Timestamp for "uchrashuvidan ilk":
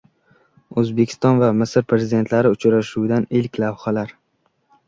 2.57-3.61